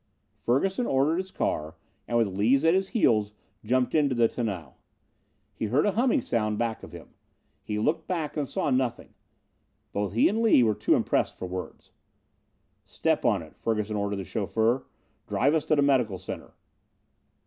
Ferguson 0.39 0.87
ordered 0.87 1.17
his 1.17 1.29
car 1.29 1.75
and, 2.07 2.17
with 2.17 2.25
Lees 2.25 2.65
at 2.65 2.73
his 2.73 2.87
heels, 2.87 3.33
jumped 3.63 3.93
in 3.93 4.07
the 4.07 4.27
tonneau. 4.27 4.73
He 5.53 5.65
heard 5.65 5.85
a 5.85 5.91
humming 5.91 6.23
sound 6.23 6.57
back 6.57 6.81
of 6.81 6.91
him. 6.91 7.09
He 7.61 7.77
looked 7.77 8.07
back 8.07 8.35
and 8.35 8.49
saw 8.49 8.71
nothing. 8.71 9.13
Both 9.93 10.13
he 10.13 10.27
and 10.27 10.41
Lees 10.41 10.63
were 10.63 10.73
too 10.73 10.95
impressed 10.95 11.37
for 11.37 11.45
words. 11.45 11.91
"Step 12.83 13.25
on 13.25 13.43
it," 13.43 13.55
Ferguson 13.55 13.95
ordered 13.95 14.15
the 14.15 14.25
chauffeur. 14.25 14.87
"Drive 15.27 15.53
us 15.53 15.65
to 15.65 15.75
the 15.75 15.83
Medical 15.83 16.17
Center." 16.17 16.55